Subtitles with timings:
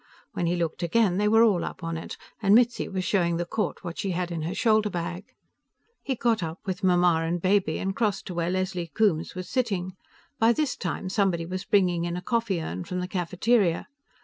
[0.33, 3.45] When he looked again, they were all up on it, and Mitzi was showing the
[3.45, 5.25] court what she had in her shoulder bag.
[6.01, 9.93] He got up, with Mamma and Baby, and crossed to where Leslie Coombes was sitting.
[10.39, 13.87] By this time, somebody was bringing in a coffee urn from the cafeteria.